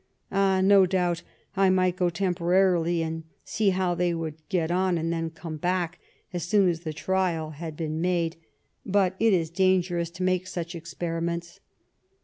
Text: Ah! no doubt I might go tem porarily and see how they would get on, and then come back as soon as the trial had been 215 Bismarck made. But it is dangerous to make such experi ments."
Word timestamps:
Ah! 0.31 0.61
no 0.61 0.87
doubt 0.87 1.21
I 1.55 1.69
might 1.69 1.95
go 1.95 2.09
tem 2.09 2.33
porarily 2.33 3.01
and 3.05 3.21
see 3.43 3.69
how 3.69 3.93
they 3.93 4.15
would 4.15 4.33
get 4.49 4.71
on, 4.71 4.97
and 4.97 5.13
then 5.13 5.29
come 5.29 5.57
back 5.57 5.99
as 6.33 6.41
soon 6.41 6.67
as 6.69 6.79
the 6.79 6.91
trial 6.91 7.51
had 7.51 7.75
been 7.77 8.01
215 8.01 8.29
Bismarck 8.31 8.39
made. 8.83 8.91
But 8.91 9.15
it 9.23 9.31
is 9.31 9.51
dangerous 9.51 10.09
to 10.09 10.23
make 10.23 10.47
such 10.47 10.73
experi 10.73 11.21
ments." 11.21 11.59